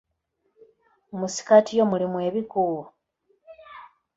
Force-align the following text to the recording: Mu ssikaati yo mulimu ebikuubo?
Mu 1.17 1.27
ssikaati 1.29 1.71
yo 1.77 1.83
mulimu 1.91 2.17
ebikuubo? 2.27 2.81